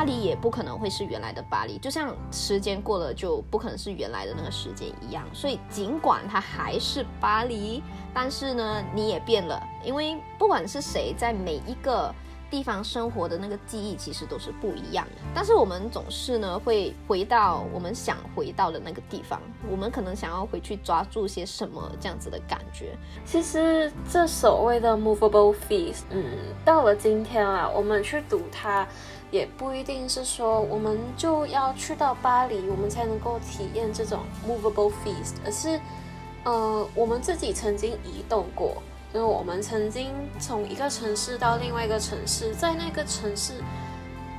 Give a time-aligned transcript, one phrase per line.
[0.00, 5.26] 巴黎也不可能会是原来的巴黎，就像时间过了就不可能是原来的那个时间一样。
[5.34, 7.82] 所以尽管它还是巴黎，
[8.14, 12.10] 但是呢，你也变了，因为不管是谁在每一个。
[12.50, 22.98] 地方生活的那个记忆其实都是不一样的，但是我们总是呢会回到我们想回到的那个地方，我们可能想要回去抓住些什么这样子的感觉。
[23.24, 26.24] 其实这所谓的 movable feast，嗯，
[26.64, 28.84] 到了今天啊，我们去读它，
[29.30, 35.80] 也不一定是说我们就要去到巴黎，我们才能够体验这种 movable feast，而是，
[36.44, 38.82] 呃，我们自己曾经移动过。
[39.12, 43.54] 就是我们曾经从一个城市到另外一个城市，在那个城市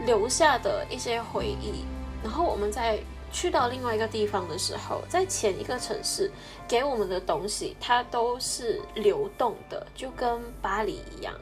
[0.05, 1.83] 留下的一些回忆，
[2.23, 2.97] 然后我们在
[3.33, 6.31] 去到另外一个地方的时候，在前一个城市
[6.69, 11.33] 给我们的东西，它都是流动的，就跟巴黎一样。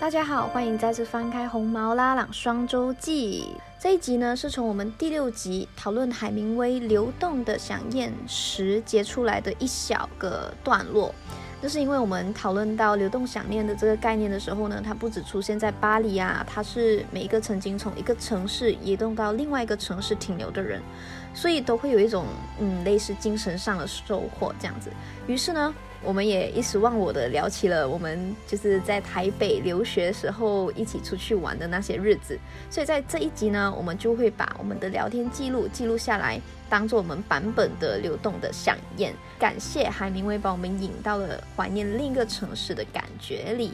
[0.00, 3.44] 大家好，欢迎再次翻开《红毛拉朗双周记》
[3.78, 11.14] 这一集呢，是从我们第六集讨论海明威《流动的响宴》时截出来的一小个段落。
[11.60, 20.80] 那是因为我们讨论到流动想念的这个概念的时候呢，它不只出现在巴黎啊，它是每一个曾经从一个城市移动到另外一个城市停留的人，
[21.34, 22.24] 所以都会有一种
[22.58, 24.90] 嗯类似精神上的收获这样子。
[25.26, 25.74] 于是呢。
[26.02, 32.38] 我们也一时忘我的聊起了我们就是在台北留学时候一起出去玩的那些日子，
[32.70, 39.14] 所以在这一集呢，我们就会把我们的聊天记录记录下来，当做我们版本的流动的响宴。
[39.38, 43.72] 感谢海明威把我们引到了怀念另一个城市的感觉里。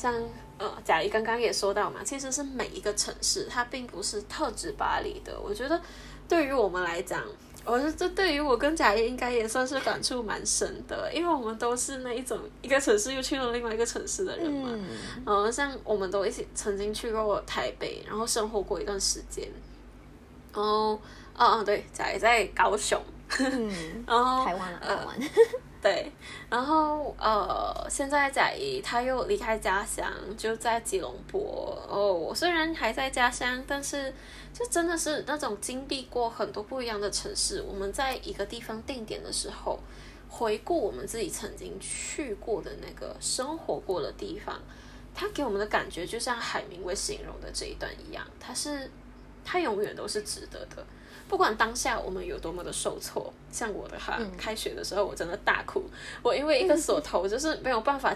[0.00, 0.14] 像
[0.56, 5.38] 呃，贾怡刚刚也说到嘛，其实是每一个城市，它并不是特指巴黎的。
[5.38, 5.78] 我觉得
[6.26, 7.22] 对于我们来讲，
[7.66, 14.70] 我是这对于我跟贾怡应该也算是感触蛮深的，因为我们都是那一种一个城市又去了另外一个城市的人嘛。
[15.26, 19.46] 嗯，像我们都一起曾经去过台北，然后生活过一段时间。
[20.54, 21.00] 然后，哦
[21.36, 23.00] 哦，对，贾怡在高雄，
[24.06, 25.30] 然后台湾了，台湾。
[25.82, 26.12] 对，
[26.50, 32.12] 然后呃，现在贾怡他又离开家乡，就在吉隆坡哦。
[32.12, 34.12] 我虽然还在家乡，但是
[34.52, 37.62] 就真的是那种经历过很多不一样的城市。
[37.62, 39.80] 我们在一个地方定点的时候，
[40.28, 44.60] 回顾我们自己曾经去过的那个生活过的地方，
[45.14, 48.90] 他给我们的感觉就像海明威形容的这一段一样，他是
[49.46, 50.84] 他永远都是值得的。
[51.30, 55.84] 不管当下我们有多么的受挫，像我的哈，开学的时候我真的大哭，
[56.22, 58.12] 我因为一个锁头就是没有办法，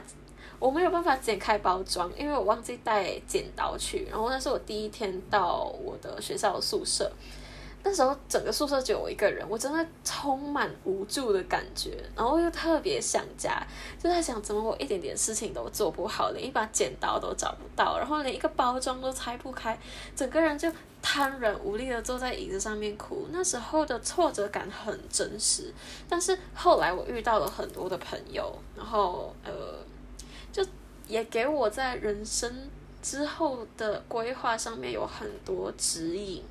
[0.58, 7.08] 我没有办法剪开包装，因为我忘记带剪刀去，然后那是我第一天到我的学校宿舍。
[7.86, 13.62] 那时候整个宿舍只有我一个人，我真的充满无助的感觉，然后又特别想家，
[14.02, 19.78] 就在想怎么我一点点事情都做不好，连一把剪刀都找不到，然后连一个包装都拆不开，
[20.16, 20.72] 整个人就
[21.02, 23.28] 瘫软无力的坐在椅子上面哭。
[23.30, 25.70] 那时候的挫折感很真实，
[26.08, 29.52] 但是后来我遇到了很多的朋友，然后呃，
[30.50, 30.64] 就
[31.06, 32.50] 也给我在人生
[33.02, 36.42] 之后的规划上面有很多指引。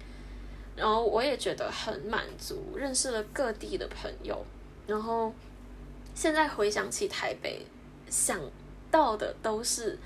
[0.75, 4.43] 然后我也觉得很满足，认识了各地的朋友。
[4.87, 5.31] 然后
[6.15, 7.65] 现在回想起台北，
[8.09, 8.39] 想
[8.89, 9.97] 到的都是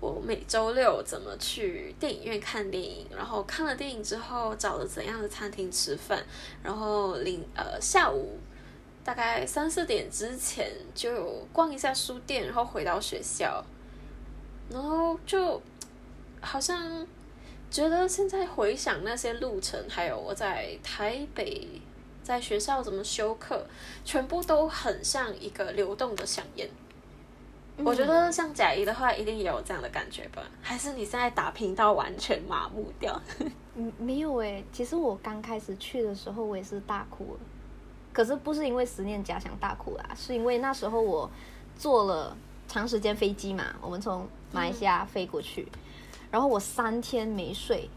[0.00, 6.22] 我每周六怎么去电影院看电影，然后看了电影之后找了怎样的餐厅吃饭，
[6.62, 8.38] 然后零呃下午
[9.04, 13.64] 大概三四点之前就逛一下书店，然后回到学校，
[14.70, 15.62] 然后就
[16.40, 17.06] 好像。
[17.70, 21.68] 觉得现在回想那些路程，还有我在台北
[22.22, 23.66] 在学校怎么修课，
[24.04, 26.68] 全部都很像一个流动的响宴。
[27.84, 30.42] 我觉得像贾怡的话，一定也有这样的感觉吧？
[30.60, 33.20] 还是你现在打拼到完全麻木掉？
[33.76, 34.64] 嗯，没有诶。
[34.72, 37.40] 其实我刚开始去的时候，我也是大哭了。
[38.12, 41.30] 可是不是因为思念家乡大哭啦，是因为那时候我
[41.76, 45.68] 坐了长时间飞机嘛，我们从马来西亚飞过去。
[46.30, 47.88] 然后我三天没睡，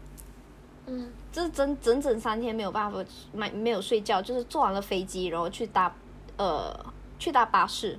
[0.86, 5.94] 嗯，就是整整整三天没有办法没没有睡觉，就是坐完了飞机，然后去搭
[6.38, 6.74] 呃
[7.18, 7.98] 去搭巴士，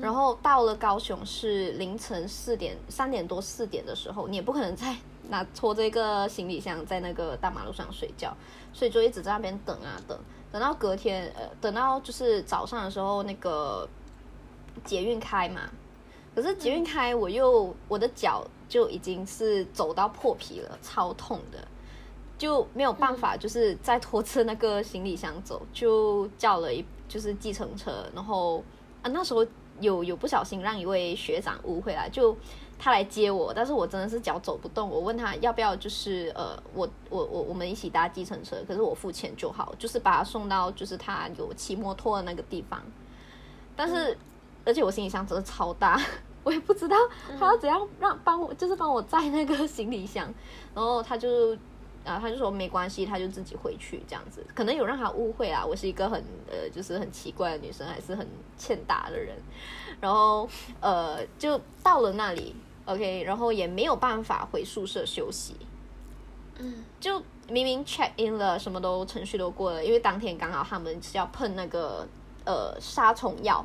[0.00, 4.96] 然后到了高雄是凌晨四点三点多四点的时候，你也不可能再
[5.28, 8.36] 拿拖着一个行李箱在那个大马路上睡觉，
[8.72, 10.18] 所以就一直在那边等啊等，
[10.50, 13.88] 等到隔天呃等到就是早上的时候那个
[14.84, 15.60] 捷运开嘛，
[16.34, 18.44] 可是捷运开我又我的脚。
[18.74, 21.58] 就已经是走到破皮了，超痛的，
[22.36, 28.58] 就没有办法，就是再拖着那个行李箱走，就叫了一就是计程车，然后
[29.00, 29.46] 啊那时候
[29.78, 32.36] 有有不小心让一位学长误会了，就。
[32.76, 34.90] 他来接我，但是我真的是脚走不动。
[34.90, 42.82] 我问他要不要，就是呃，我我我我们一起搭计程车，可是我付钱就好，就是把他送到就是他有骑摩托的那个地方。
[43.76, 44.18] 但是，
[44.64, 45.98] 而且我行李箱真的超大，
[46.44, 46.96] 我也不知道
[47.38, 50.32] 他要怎样让帮我，就是帮我载那个 行李箱。
[50.74, 51.54] 然后他就
[52.04, 54.46] 啊，他就说没关系，他就自己回去这样子。
[54.54, 58.24] 可能有让他误会啊，我是一个很呃，就是很奇怪的女生，还是很
[58.56, 59.34] 欠打的人。
[60.00, 60.48] 然后
[60.80, 62.54] 呃，就到了那里。
[62.86, 65.56] OK，然后也没有办法回宿舍休息，
[66.58, 67.18] 嗯，就
[67.48, 72.06] 明明 check in 了，什么都程序都过了，因为当天刚好他们是要喷那个
[72.44, 73.64] 呃杀虫药，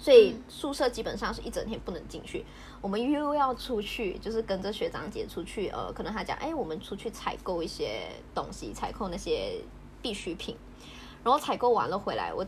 [0.00, 2.42] 所以宿舍基本上是一整天不能进去。
[2.80, 9.60] 我们又要出去，就是跟着学长姐出去，呃，可能他讲，哎，我们出去采购一些东西，采购那些
[10.00, 10.56] 必需品，
[11.22, 12.46] 然后采购完了回来，我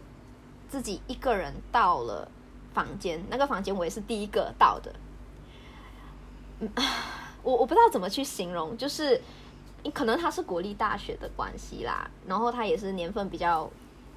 [0.71, 2.27] 自己一个人到了
[2.73, 4.95] 房间，那个房间我也是第一个到的。
[6.61, 6.71] 嗯
[7.43, 9.21] 我我不知道怎么去形容，就是
[9.93, 13.69] 可能他是国立大学的关系啦，然后他也是年份比较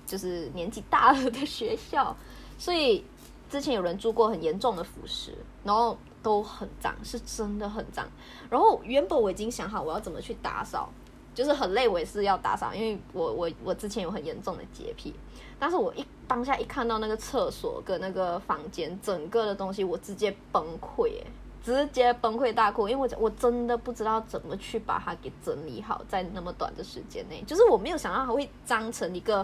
[0.06, 2.16] 就是年纪大了的学校，
[2.58, 3.04] 所以
[3.50, 5.32] 之前有人住过很严重的腐蚀，
[5.64, 8.08] 然后都很脏，是真的很脏。
[8.50, 10.90] 然后原本我已经想好我要怎么去打扫，
[11.34, 15.14] 就是很累我也是要打扫，因为我我我之前有很严重的洁癖，
[15.60, 21.28] 但是我一当下一看到那个厕所跟那个房间整个的东西，我直接崩溃哎。
[21.64, 29.44] 直接崩溃大哭，因为我我真的不知道怎么去把它给整理好，在那么短的时间内，就是我没有想到它会脏成一个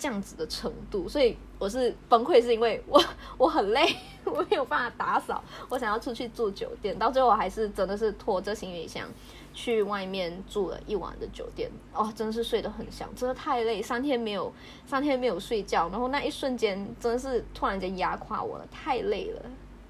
[0.00, 2.98] 这样子的程度，所以我是崩溃，是因为我
[3.36, 3.94] 我很累，
[4.24, 9.06] 我没有办法打扫，我想要出去住酒店，到最后我还是真的是拖着行李箱
[9.52, 14.50] 去外面住了一晚的酒店，哦，真的是睡得很香，真的太累，三天没有
[14.86, 19.42] 三天没有睡觉，然后那一瞬间真的是突然间压垮我了，太累了。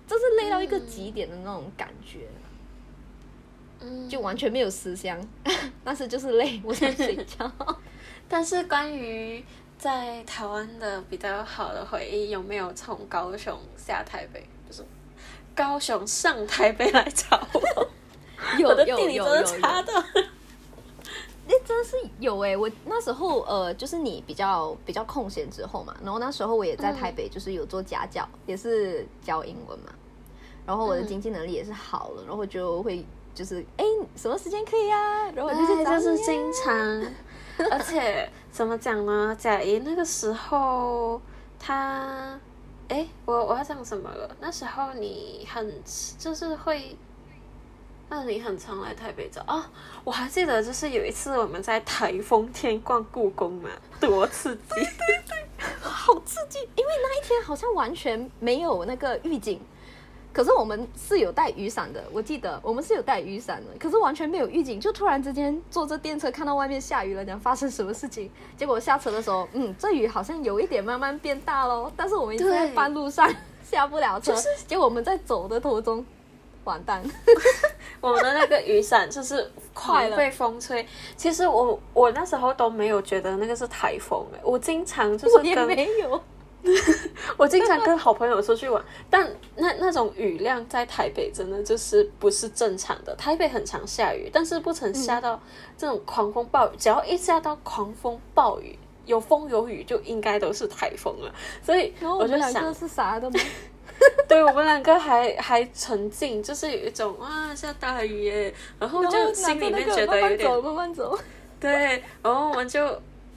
[0.08, 2.26] 就是累到一个极点的那种感觉，
[3.78, 5.16] 嗯，就完全没有思乡，
[5.84, 7.48] 但是就是累，我想睡觉。
[8.28, 9.44] 但是关于
[9.80, 14.84] 在台湾的比较好的回忆，有没有从高雄下台北，就是
[15.54, 17.88] 高雄上台北来找我？
[18.60, 19.92] 有的地理真的差的。
[21.48, 22.54] 哎，真是有哎！
[22.54, 29.86] 我那时候呃，就是你比较比较空闲之后嘛，然后那时候我也在台北，就是有做家教，也是教英文嘛。
[30.66, 33.04] 然后我的经济能力也是好了，然后就会
[33.34, 33.84] 就是哎，
[34.14, 35.30] 什么时间可以啊？
[35.30, 36.76] 然后就是就是经常，
[37.70, 39.36] 而且怎么讲呢？
[39.38, 41.20] 贾怡那个时候
[41.58, 42.38] 他
[42.88, 44.36] 哎，我我要讲什么了？
[44.40, 45.82] 那时候你很
[46.18, 46.96] 就是会。
[48.12, 49.70] 那你很常来台北找啊？
[50.02, 53.70] 我还记得，就是有一次我们在台风天逛故宫嘛，
[54.00, 54.62] 多刺激！
[54.74, 55.22] 对对
[55.56, 56.58] 对，好刺激！
[56.74, 59.60] 因为那一天好像完全没有那个预警，
[60.32, 62.02] 可是我们是有带雨伞的。
[62.12, 68.30] 我记得我们是有带雨伞的，可是完全没有预警，就突然之间坐着电车看到外面下雨了，讲发生什么事情？
[68.56, 71.90] 结果下车的时候，嗯，这雨好像有一点慢慢变大喽。
[71.96, 73.28] 但是我们一直在半路上
[73.62, 74.34] 下不了车，
[74.66, 76.04] 结果我们在走的途中。
[76.64, 77.02] 完蛋！
[78.02, 80.86] 我们的那个雨伞就是快被风吹。
[81.16, 86.22] 其实我我那时候都没有觉得那个是台风哎，我经常就是跟没有，
[87.36, 89.26] 我经常跟好朋友出去玩，但
[89.56, 93.14] 那那种雨量在台北真的就是不是正常的。
[93.16, 95.40] 台北很常下雨，但是不曾下到
[95.76, 96.76] 这种狂风暴雨。
[96.78, 101.34] 只要一下到狂风暴雨，有风有雨，就应该都是台风了。
[101.62, 103.40] 所以 我就想是啥的吗？
[104.28, 111.18] 对我们两个还还沉浸，就是有一种哇下大雨耶，然后就心里面觉得有点慢慢走，
[111.58, 112.80] 对，然后我们就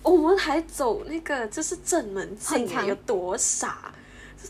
[0.03, 3.91] 我们还走那个就是正门进，有多傻？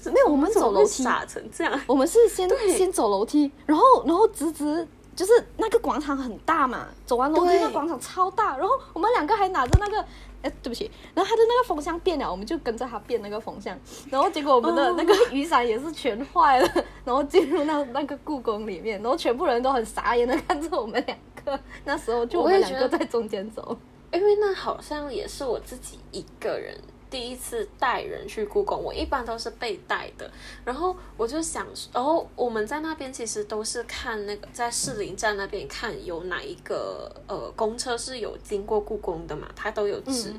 [0.05, 10.05] 没有，我们走楼梯傻成这样，我们是先先走楼梯，然后然后直直就是那个广场很大嘛，走完楼梯那广场超大，然后我们两个还拿着那个。
[10.43, 13.79] 哎，对不起，然后他的那个风向变了，我们就跟着他变那个风向，
[14.09, 16.69] 然后结果我们的那个雨伞也是全坏了，
[17.05, 23.77] 然后进入那那个故宫里面，然后全部人都很傻眼的看着我们两个，那时候就我们两个在中间走，
[24.13, 26.79] 因为那好像也是我自己一个人。
[27.09, 30.27] 第一次带人去故宫，我一般都是被带的。
[30.65, 40.33] 然后我就想，然后我们在那边其实都是看那个在士林站那边看有哪一个呃公车是有经过故宫的嘛，它都有指。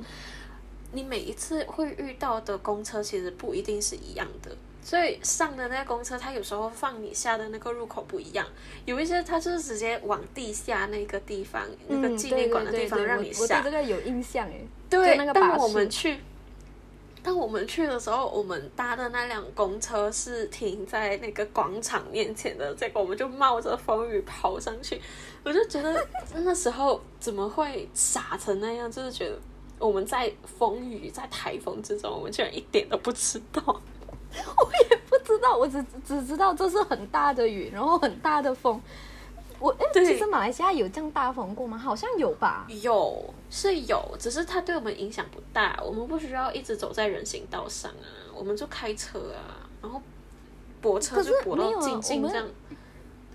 [0.90, 4.50] 你每一次会遇到的公车其实不一定是一样的，
[4.84, 8.46] 所以上的那个公车，它有时候放你下的那个入口不一样，
[8.84, 13.62] 有一些它就是直接往地下那个地方，那个纪念馆的地方让你下我对下。
[13.62, 14.60] 这个有印象哎。
[14.90, 16.18] 对就那个，巴当我们去，
[17.22, 25.00] 当我们去的时候，我们搭的那辆公车是停在那个广场面前的，结果我们就冒着风雨跑上去，
[25.42, 29.36] 我就觉得那时候怎么会傻成那样，就是觉得
[29.78, 33.80] 我们在风雨在台风之中，我们居然一点都不知道。
[35.08, 38.80] 不知道，我只只知道这是很大的雨，然后很大的风。
[39.58, 41.78] 我哎，其实马来西亚有这样大风过吗？
[41.78, 42.66] 好像有吧。
[42.82, 50.02] 有是有，只是它对我们影响不大，我们不需要一直走在人行道上啊，我们就开车啊，然后
[50.80, 52.46] 泊车就泊到静静这样。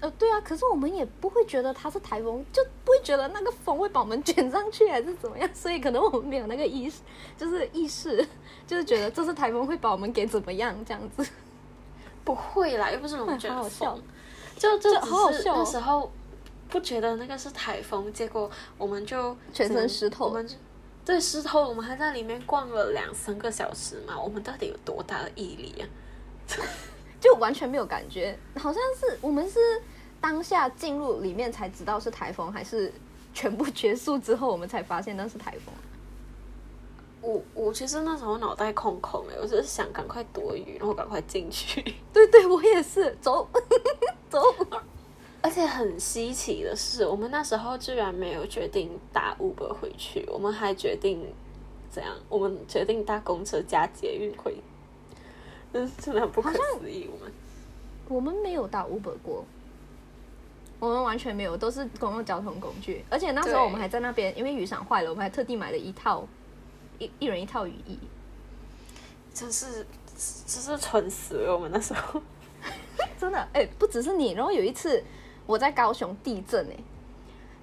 [0.02, 7.02] 呃，对啊，可是我们也不会觉得它是台风，就不会觉得那个风会把我们 卷上去还是怎么样，所以可能我们没有那个意识，
[7.38, 8.26] 就是意识，
[8.66, 11.28] 就是觉得这是台风会把我们给怎么样这样子。
[12.24, 14.04] 不会啦，又不是龙卷哎 好好笑风，
[14.58, 16.12] 就就是好好笑哦那时候
[16.70, 20.56] 不觉得那个是台风，结果我们就全身湿透我们就
[21.04, 25.84] 对湿透，我们还在里面逛了两三个小时嘛，我们到底有多大的毅力啊？
[27.20, 29.60] 就完全没有感觉，好像是我们是
[30.22, 32.92] 当下进入里面才知道是台风，还是
[33.34, 35.74] 全部结束之后我们才发现那是台风。
[37.22, 41.82] 我我其实那时候脑袋空空的，我只是想赶快躲雨，然后赶快进去。
[42.14, 43.48] 对对，我也是，走
[44.30, 44.42] 走。
[45.42, 51.34] 而且很稀奇的是，我们那时候居然没有决定搭 Uber 回去，我们还决定
[51.90, 52.14] 怎样？
[52.30, 54.56] 我们决定搭公车加捷运回，
[55.72, 57.10] 真是真的很不可思议。
[57.12, 57.34] 我们
[58.08, 59.46] 我们没有到 Uber 过，
[60.80, 63.06] 我们完全没有，都是公共交通工具。
[63.10, 66.28] 而且那时候我们还在那边，因为雨伞坏了，我们还特地买了一套
[66.98, 68.00] 一一人一套雨衣。
[69.32, 69.86] 真是
[70.46, 71.54] 真是蠢死了。
[71.54, 72.22] 我们那时候，
[73.18, 75.02] 真的，哎、不只是你，然后有一次
[75.46, 76.76] 我在高雄地震哎、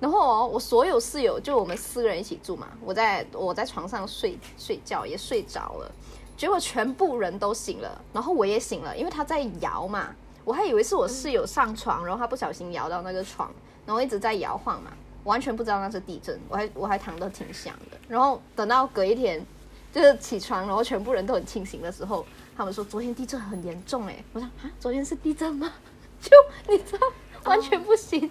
[0.00, 5.92] 然后哦，我所有室友就我们四个人一起住嘛，我在我在床上睡睡觉也睡着了，
[6.36, 10.14] 结果全部人都醒了，然后我也醒了，因为他在摇嘛，
[10.44, 13.50] 我还以为是我室友上床，然后他不小心摇到那个床，
[13.86, 14.90] 然后一直在摇晃嘛，
[15.24, 19.44] 完全不知道那是地震，我还我还躺得挺香的，然后等到隔一天
[19.92, 22.24] 就是起床，然后全部人都很清醒的时候，
[22.56, 25.72] 他们说昨天地震很严重哎，我想啊，昨天是地震吗？
[26.20, 26.30] 就
[26.68, 27.06] 你知道，
[27.44, 28.30] 完全不行。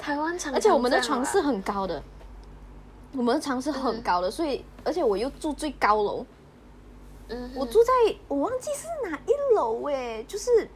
[0.00, 2.02] 台湾常常而且我们的床是很高的，
[3.12, 6.24] 我们的床是很高的，所以而且我又住最高楼，
[7.54, 7.92] 我住在
[8.28, 10.68] 我忘记是哪一楼哎，就是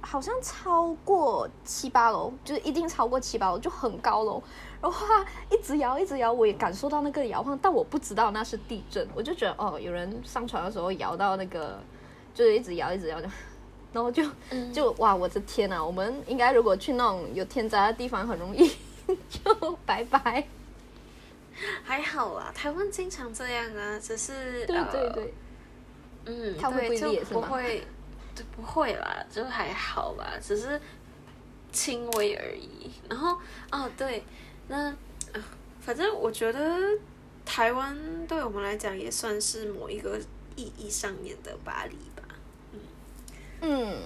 [0.00, 4.42] 好像超过七八楼，就是一定超过七八楼，就很高楼。
[4.80, 11.78] 然后它一直摇，一直摇，我也感受到那个摇晃，但我不知道那是地震，我就觉得哦，有人上床的时候摇到那个，
[12.34, 13.20] 就是一直摇，一直摇，
[13.92, 14.24] 然后就
[14.72, 15.84] 就哇，我的天呐！
[15.84, 18.70] 我们应该如果去那种有天灾的地方，很容易
[19.28, 20.46] 就拜拜。
[21.84, 25.34] 还好啦，台湾经常这样啊，只是对对呃对，
[26.26, 27.86] 嗯，它会对就不会裂是吗不会，
[28.34, 30.80] 就不会啦，就还好吧，只是
[31.72, 32.90] 轻微而已。
[33.08, 33.36] 然后
[33.70, 34.24] 哦，对，
[34.68, 34.94] 那、
[35.32, 35.42] 呃
[35.80, 36.78] 反正我觉得
[37.44, 40.18] 台湾对我们来讲也算是某一个
[40.54, 42.22] 意义上面的巴黎吧。
[42.72, 42.80] 嗯
[43.62, 43.98] 嗯，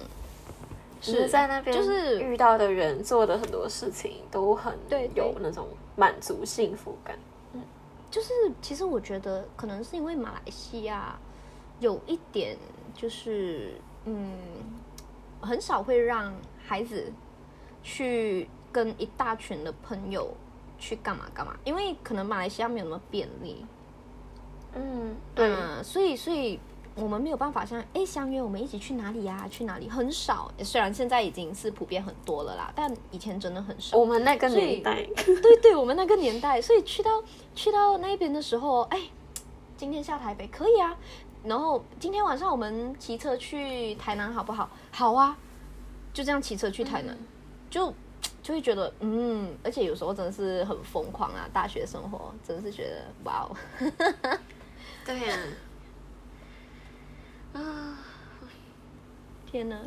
[1.01, 4.73] 是在那边就是遇到的人做的很多事情都很
[5.15, 7.19] 有那种满足幸福感。
[8.09, 11.17] 就是其实我觉得可能是因为马来西亚
[11.79, 12.57] 有一点
[12.93, 13.73] 就是
[14.05, 14.31] 嗯，
[15.41, 16.33] 很少会让
[16.65, 17.11] 孩子
[17.83, 20.33] 去跟一大群的朋友
[20.77, 23.65] 去干嘛干嘛，因为可能马来西亚没有那么便利，
[24.73, 26.59] 嗯，对，嗯，所以所以
[26.95, 33.97] 我们没有办法像哎相约我们一起去哪里呀、去哪里很少，虽然现在已经是普遍很多了啦，但以前真的很少。
[33.97, 37.21] 我们那个年代， 对对，我们那个年代，所以去到
[37.53, 39.01] 去到那边的时候，哎，
[39.75, 40.95] 今天下台北可以啊，
[41.43, 44.69] 然后今天晚上我们骑车去台南好不好？
[44.91, 45.37] 好啊，
[46.13, 47.17] 就这样骑车去台南，
[47.69, 47.93] 就
[48.41, 53.55] 就会觉得嗯，而且有时候真的是很疯狂啊，大学生活真的是觉得哇哦，
[55.05, 55.43] 对呀、啊，
[59.55, 59.79] 天呐，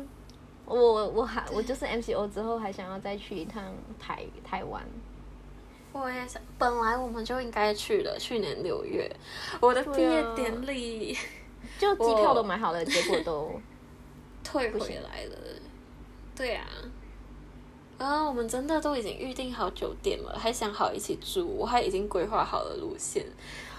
[0.65, 3.63] 我我还我就是 MCO 之后还想要再去一趟
[3.99, 4.83] 台台湾，
[5.93, 9.15] 我也想，本来我们就应该去的，去年六月，
[9.61, 11.15] 我的毕业典礼
[11.77, 13.61] 就 机票都买好了，结果都
[14.43, 15.37] 退回来了。
[16.35, 16.65] 对啊，
[17.99, 23.23] 啊，我们真的都已经预定好酒店了，还想好一起住，我还已经规划好了路线，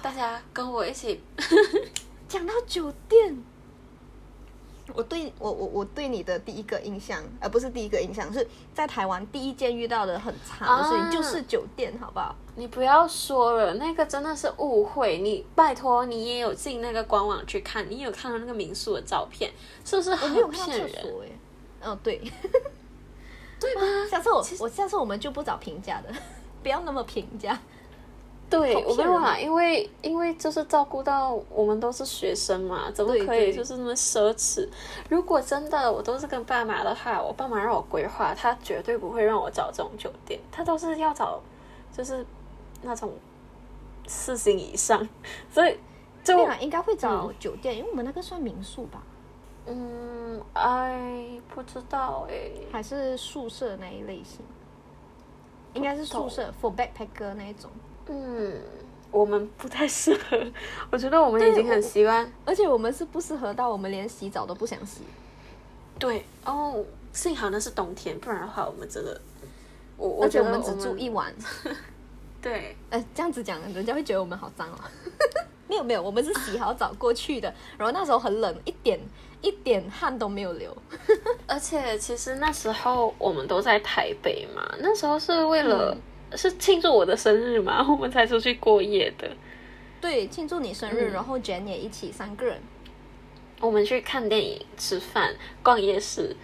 [0.01, 1.21] 大家跟我一起。
[2.29, 3.43] 讲到酒店，
[4.95, 12.35] 我对我我我对你的第一个印象，而、不是第一个印象，是在台湾第一件遇到的很差的事情，啊就是酒店，好不好？
[12.57, 15.19] 你不要说了，那个真的是误会。
[15.19, 19.51] 你拜托，你也有进那个官网去看，你有看到那个民宿的照片，
[19.85, 20.89] 是不是很看到骗人？
[20.93, 21.29] 哎，
[21.83, 22.21] 嗯，对，
[23.59, 23.83] 对吧？
[24.11, 26.13] 下次我我下次我们就不找平价的，
[26.63, 27.59] 不要那么平价。
[28.51, 34.69] 对，我没有办法，因为因为就是照顾到我们都是学生嘛，怎么可以就是那么奢侈？
[35.09, 41.41] 如果真的我都是跟爸妈的话，我爸妈让我规划，他绝对不会让我找这种酒店，他都是要找
[41.97, 42.27] 就是
[42.83, 43.13] 那种
[44.09, 45.09] 四星以上，
[45.49, 45.79] 所以
[46.25, 49.01] 就对啊，应该会找酒店，因为我们那个算民宿吧，
[49.67, 54.41] 嗯，哎，不知道哎，还是宿舍那一类型？
[55.75, 57.71] 应该是宿舍 for backpacker 那一种。
[58.13, 58.53] 嗯，
[59.13, 60.37] 我们不太适合，
[60.91, 62.31] 我觉得我们已经很习惯。
[62.45, 65.03] 而且我们是不适合到我们连洗澡都不想洗。
[65.97, 69.21] 对哦，幸好那是冬天，不然的话我们真的，
[69.97, 71.33] 我我觉得我们只住一晚，
[72.43, 74.79] 对，呃，这样子讲，人家会觉得我们好脏哦。
[75.69, 78.99] 没有没有，我们是洗好澡过去的，然后那时候很冷，一点
[79.41, 80.77] 一点汗都没有流。
[81.47, 85.97] 而且其实那时候我们都在台北嘛，那时候是为了、
[86.37, 89.31] 是庆祝我的生日嘛， 我们才出去过夜的。
[90.01, 92.61] 对，庆祝你生日，嗯然后 Jen 也一起三个人。
[93.61, 96.35] 我们去看电影、吃饭、逛夜市，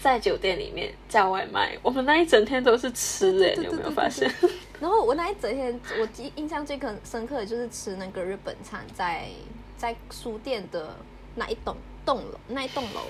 [0.00, 4.28] 在酒店里面叫外卖，我们那一整天都是吃诶，对对你有没有发现？
[4.80, 9.28] 然后我那一整天，我记印象最深深刻的就是吃那个日本餐，在
[9.76, 10.96] 在书店的
[11.36, 13.00] 那一栋栋楼，那一栋楼。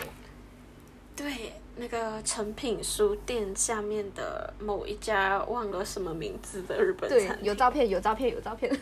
[1.16, 7.47] 对，那个成品书店下面的某一家忘了什么名字的日本对餐，厅。
[7.47, 8.75] 有照片，有照片，有照片。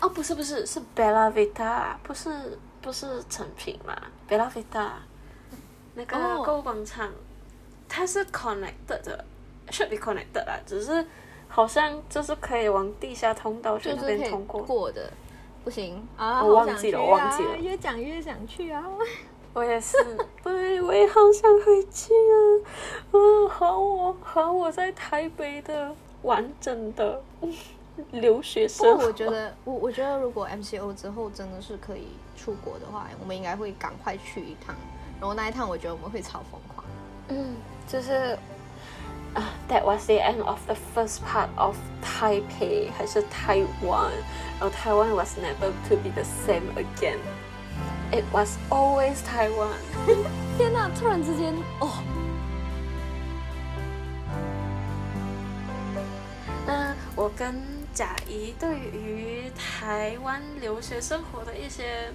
[0.00, 3.96] 哦，不是不是，是 Bella Vita，不是不是成品嘛
[4.28, 4.90] ，Bella Vita，
[5.94, 7.10] 那个哦购物广场，
[7.88, 9.24] 它是 connected 的
[9.70, 11.06] ，should be connected 啦，只是
[11.48, 14.62] 好像就是可以往地下通道去那边通过。
[14.62, 15.10] 过的，
[15.64, 16.42] 不行啊！
[16.42, 18.84] 我忘记了去我忘记了啊越讲越想去啊！
[19.54, 19.96] 我也是，
[20.42, 22.36] 对，我也好想回去啊！
[23.12, 27.22] 嗯，好我和我在台北的完整的
[28.12, 34.74] 留学生我觉得，我我觉得如果 MCO 之后真的是可以出国的话，我们应该会赶快去一趟。
[35.20, 36.86] 然后那一趟，我觉得我们会超疯狂。
[37.28, 37.54] 嗯，
[37.86, 38.36] 就是
[39.34, 44.10] 啊、t h a t was the end of the first part of Taipei 还是 Taiwan，
[44.58, 47.18] 然后 Taiwan was never to be the same again.
[48.12, 49.72] It was always Taiwan.
[50.58, 50.90] 天哪！
[50.94, 52.02] 突然之间，哦，
[56.66, 57.54] 那我跟
[57.94, 62.12] 贾怡对于台湾留学生活的一些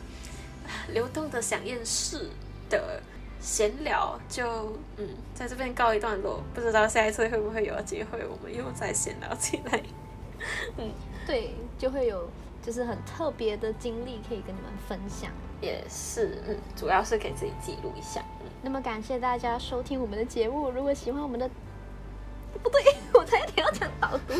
[0.67, 2.29] 啊流动的响应式
[2.69, 3.01] 的
[3.39, 6.43] 闲聊就，嗯在这边告一段落。
[6.53, 9.81] 不知道下一次会不会有机会，我们又再闲聊起来。
[10.77, 10.91] 嗯
[11.25, 12.29] 对，就会有
[12.62, 15.31] 就是很特别的经历可以跟你们分享。
[15.62, 18.22] 也是，嗯，主要是给自己记录一下。
[18.41, 20.70] 嗯，那么感谢大家收听我们的节目。
[20.70, 21.50] 如果喜欢我们的，
[22.63, 22.82] 不对，
[23.13, 24.34] 我才点要讲导读。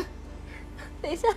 [1.02, 1.28] 等一下。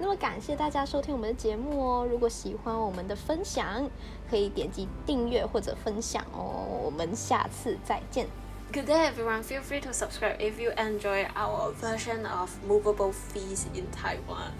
[0.00, 2.06] 那么感谢大家收听我们的节目哦。
[2.08, 3.90] 如果喜欢我们的分享，
[4.30, 6.64] 可以点击订阅或者分享哦。
[6.84, 8.28] 我们下次再见。
[8.72, 9.42] Good day, everyone.
[9.42, 14.52] Feel free to subscribe if you enjoy our version of movable fees in Taiwan,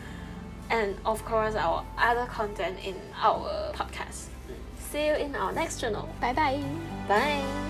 [0.70, 4.26] and of course our other content in our podcast.
[4.78, 6.08] See you in our next channel.
[6.20, 6.62] Bye bye.
[7.06, 7.67] Bye.